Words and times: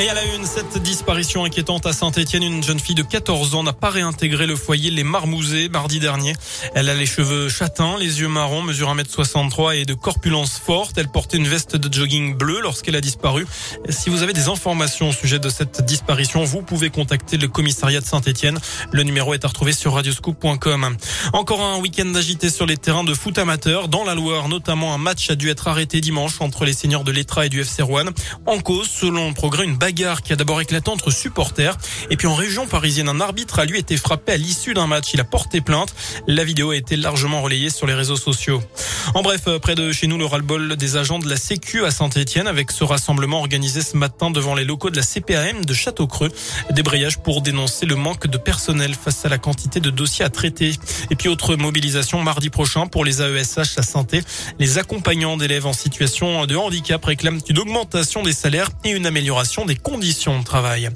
Et 0.00 0.08
à 0.08 0.14
la 0.14 0.24
une, 0.34 0.46
cette 0.46 0.78
disparition 0.78 1.44
inquiétante 1.44 1.84
à 1.84 1.92
Saint-Etienne, 1.92 2.42
une 2.42 2.62
jeune 2.62 2.80
fille 2.80 2.94
de 2.94 3.02
14 3.02 3.54
ans 3.54 3.62
n'a 3.62 3.74
pas 3.74 3.90
réintégré 3.90 4.46
le 4.46 4.56
foyer 4.56 4.90
Les 4.90 5.04
Marmousets 5.04 5.68
mardi 5.68 6.00
dernier. 6.00 6.32
Elle 6.74 6.88
a 6.88 6.94
les 6.94 7.04
cheveux 7.04 7.50
châtains, 7.50 7.98
les 7.98 8.20
yeux 8.20 8.28
marrons, 8.28 8.62
mesure 8.62 8.94
1m63 8.94 9.76
et 9.76 9.84
de 9.84 9.92
corpulence 9.92 10.58
forte. 10.58 10.96
Elle 10.96 11.08
portait 11.08 11.36
une 11.36 11.46
veste 11.46 11.76
de 11.76 11.92
jogging 11.92 12.34
bleu 12.34 12.60
lorsqu'elle 12.62 12.96
a 12.96 13.02
disparu. 13.02 13.46
Si 13.90 14.08
vous 14.08 14.22
avez 14.22 14.32
des 14.32 14.48
informations 14.48 15.10
au 15.10 15.12
sujet 15.12 15.38
de 15.38 15.50
cette 15.50 15.84
disparition, 15.84 16.44
vous 16.44 16.62
pouvez 16.62 16.88
contacter 16.88 17.36
le 17.36 17.48
commissariat 17.48 18.00
de 18.00 18.06
Saint-Etienne. 18.06 18.58
Le 18.92 19.02
numéro 19.02 19.34
est 19.34 19.44
à 19.44 19.48
retrouver 19.48 19.74
sur 19.74 19.92
radioscoop.com. 19.92 20.96
Encore 21.34 21.60
un 21.60 21.78
week-end 21.78 22.14
agité 22.14 22.48
sur 22.48 22.64
les 22.64 22.78
terrains 22.78 23.04
de 23.04 23.12
foot 23.12 23.36
amateur. 23.36 23.88
Dans 23.88 24.04
la 24.04 24.14
Loire, 24.14 24.48
notamment 24.48 24.94
un 24.94 24.98
match 24.98 25.28
a 25.28 25.34
dû 25.34 25.50
être 25.50 25.68
arrêté 25.68 26.00
dimanche 26.00 26.40
entre 26.40 26.64
les 26.64 26.72
seigneurs 26.72 27.04
de 27.04 27.12
l'Etra 27.12 27.44
et 27.44 27.50
du 27.50 27.60
FC 27.60 27.82
Rouen. 27.82 28.06
En 28.46 28.60
cause, 28.60 28.88
selon 28.88 29.28
le 29.28 29.34
progrès, 29.34 29.64
une 29.64 29.76
bagarre 29.76 29.89
qui 29.92 30.32
a 30.32 30.36
d'abord 30.36 30.60
éclaté 30.60 30.90
entre 30.90 31.10
supporters. 31.10 31.76
Et 32.10 32.16
puis 32.16 32.26
en 32.26 32.34
région 32.34 32.66
parisienne, 32.66 33.08
un 33.08 33.20
arbitre 33.20 33.58
a 33.58 33.64
lui 33.64 33.78
été 33.78 33.96
frappé 33.96 34.32
à 34.32 34.36
l'issue 34.36 34.74
d'un 34.74 34.86
match. 34.86 35.12
Il 35.14 35.20
a 35.20 35.24
porté 35.24 35.60
plainte. 35.60 35.94
La 36.26 36.44
vidéo 36.44 36.70
a 36.70 36.76
été 36.76 36.96
largement 36.96 37.42
relayée 37.42 37.70
sur 37.70 37.86
les 37.86 37.94
réseaux 37.94 38.16
sociaux. 38.16 38.62
En 39.14 39.22
bref, 39.22 39.42
euh, 39.48 39.58
près 39.58 39.74
de 39.74 39.92
chez 39.92 40.06
nous, 40.06 40.18
le 40.18 40.26
ras-le-bol 40.26 40.76
des 40.76 40.96
agents 40.96 41.18
de 41.18 41.28
la 41.28 41.36
Sécu 41.36 41.84
à 41.84 41.90
Saint-Etienne 41.90 42.46
avec 42.46 42.70
ce 42.70 42.84
rassemblement 42.84 43.38
organisé 43.40 43.82
ce 43.82 43.96
matin 43.96 44.30
devant 44.30 44.54
les 44.54 44.64
locaux 44.64 44.90
de 44.90 44.96
la 44.96 45.02
CPAM 45.02 45.64
de 45.64 45.74
Château-Creux. 45.74 46.30
Débrayage 46.70 47.18
pour 47.18 47.42
dénoncer 47.42 47.86
le 47.86 47.96
manque 47.96 48.26
de 48.28 48.38
personnel 48.38 48.94
face 48.94 49.24
à 49.24 49.28
la 49.28 49.38
quantité 49.38 49.80
de 49.80 49.90
dossiers 49.90 50.24
à 50.24 50.30
traiter. 50.30 50.72
Et 51.10 51.16
puis 51.16 51.28
autre 51.28 51.56
mobilisation 51.56 52.22
mardi 52.22 52.50
prochain 52.50 52.86
pour 52.86 53.04
les 53.04 53.22
AESH 53.22 53.78
à 53.78 53.82
santé. 53.82 54.22
Les 54.58 54.78
accompagnants 54.78 55.36
d'élèves 55.36 55.66
en 55.66 55.72
situation 55.72 56.46
de 56.46 56.56
handicap 56.56 57.04
réclament 57.04 57.40
une 57.48 57.58
augmentation 57.58 58.22
des 58.22 58.32
salaires 58.32 58.70
et 58.84 58.90
une 58.90 59.06
amélioration 59.06 59.64
des 59.64 59.69
conditions 59.76 60.38
de 60.38 60.44
travail. 60.44 60.90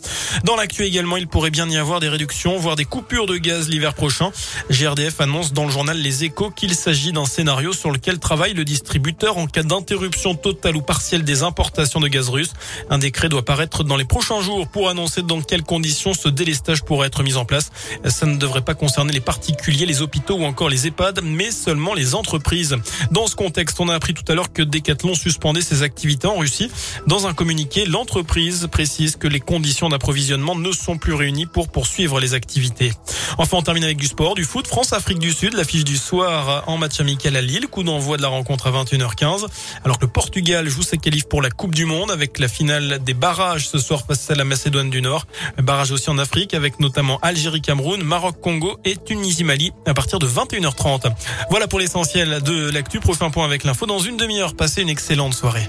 Dans 0.44 0.56
l'actu 0.56 0.84
également, 0.84 1.16
il 1.16 1.28
pourrait 1.28 1.50
bien 1.50 1.68
y 1.68 1.76
avoir 1.76 2.00
des 2.00 2.08
réductions, 2.08 2.56
voire 2.58 2.76
des 2.76 2.84
coupures 2.84 3.26
de 3.26 3.36
gaz 3.36 3.68
l'hiver 3.68 3.94
prochain. 3.94 4.30
GRDF 4.70 5.20
annonce 5.20 5.52
dans 5.52 5.64
le 5.64 5.70
journal 5.70 5.98
Les 5.98 6.24
Échos 6.24 6.50
qu'il 6.50 6.74
s'agit 6.74 7.12
d'un 7.12 7.26
scénario 7.26 7.72
sur 7.72 7.90
lequel 7.90 8.18
travaille 8.18 8.54
le 8.54 8.64
distributeur 8.64 9.38
en 9.38 9.46
cas 9.46 9.62
d'interruption 9.62 10.34
totale 10.34 10.76
ou 10.76 10.82
partielle 10.82 11.24
des 11.24 11.42
importations 11.42 12.00
de 12.00 12.08
gaz 12.08 12.28
russe. 12.28 12.52
Un 12.90 12.98
décret 12.98 13.28
doit 13.28 13.44
paraître 13.44 13.84
dans 13.84 13.96
les 13.96 14.04
prochains 14.04 14.40
jours 14.40 14.68
pour 14.68 14.88
annoncer 14.88 15.22
dans 15.22 15.40
quelles 15.42 15.62
conditions 15.62 16.14
ce 16.14 16.28
délestage 16.28 16.82
pourrait 16.82 17.08
être 17.08 17.22
mis 17.22 17.36
en 17.36 17.44
place. 17.44 17.70
Ça 18.06 18.26
ne 18.26 18.36
devrait 18.36 18.62
pas 18.62 18.74
concerner 18.74 19.12
les 19.12 19.20
particuliers, 19.20 19.86
les 19.86 20.02
hôpitaux 20.02 20.36
ou 20.36 20.44
encore 20.44 20.68
les 20.68 20.86
EHPAD, 20.86 21.20
mais 21.22 21.50
seulement 21.50 21.94
les 21.94 22.14
entreprises. 22.14 22.76
Dans 23.10 23.26
ce 23.26 23.36
contexte, 23.36 23.80
on 23.80 23.88
a 23.88 23.94
appris 23.94 24.14
tout 24.14 24.30
à 24.30 24.34
l'heure 24.34 24.52
que 24.52 24.62
Decathlon 24.62 25.14
suspendait 25.14 25.62
ses 25.62 25.82
activités 25.82 26.26
en 26.26 26.36
Russie. 26.36 26.70
Dans 27.06 27.26
un 27.26 27.34
communiqué, 27.34 27.84
l'entreprise 27.86 28.63
précise 28.66 29.16
que 29.16 29.28
les 29.28 29.40
conditions 29.40 29.88
d'approvisionnement 29.88 30.54
ne 30.54 30.72
sont 30.72 30.98
plus 30.98 31.14
réunies 31.14 31.46
pour 31.46 31.68
poursuivre 31.68 32.20
les 32.20 32.34
activités. 32.34 32.92
Enfin, 33.38 33.58
on 33.58 33.62
termine 33.62 33.84
avec 33.84 33.96
du 33.96 34.06
sport, 34.06 34.34
du 34.34 34.44
foot. 34.44 34.66
France-Afrique 34.66 35.18
du 35.18 35.32
Sud, 35.32 35.54
l'affiche 35.54 35.84
du 35.84 35.96
soir 35.96 36.64
en 36.66 36.78
match 36.78 37.00
amical 37.00 37.36
à 37.36 37.40
Lille. 37.40 37.66
Coup 37.68 37.82
d'envoi 37.82 38.16
de 38.16 38.22
la 38.22 38.28
rencontre 38.28 38.66
à 38.66 38.84
21h15. 38.84 39.46
Alors 39.84 39.98
que 39.98 40.04
le 40.04 40.10
Portugal 40.10 40.68
joue 40.68 40.82
ses 40.82 40.98
qualifs 40.98 41.28
pour 41.28 41.42
la 41.42 41.50
Coupe 41.50 41.74
du 41.74 41.84
Monde 41.84 42.10
avec 42.10 42.38
la 42.38 42.48
finale 42.48 43.00
des 43.04 43.14
barrages 43.14 43.68
ce 43.68 43.78
soir 43.78 44.04
face 44.06 44.30
à 44.30 44.34
la 44.34 44.44
Macédoine 44.44 44.90
du 44.90 45.02
Nord. 45.02 45.26
Barrage 45.58 45.90
aussi 45.90 46.10
en 46.10 46.18
Afrique 46.18 46.54
avec 46.54 46.80
notamment 46.80 47.18
Algérie-Cameroun, 47.22 48.02
Maroc-Congo 48.02 48.78
et 48.84 48.96
Tunisie-Mali 48.96 49.72
à 49.86 49.94
partir 49.94 50.18
de 50.18 50.26
21h30. 50.26 51.12
Voilà 51.50 51.66
pour 51.66 51.78
l'essentiel 51.78 52.42
de 52.42 52.70
l'actu. 52.70 53.00
Prochain 53.00 53.30
point 53.30 53.44
avec 53.44 53.64
l'info 53.64 53.86
dans 53.86 53.98
une 53.98 54.16
demi-heure. 54.16 54.54
Passez 54.54 54.82
une 54.82 54.88
excellente 54.88 55.34
soirée. 55.34 55.68